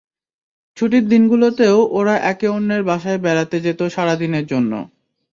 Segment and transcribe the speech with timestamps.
[0.77, 4.71] ছুটির দিনগুলোতেও ওরা একে অন্যের বাসায় বেড়াতে যেত সারা দিনের জন্য।